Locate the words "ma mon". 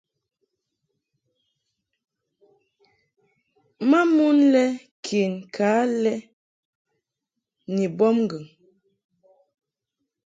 3.89-4.33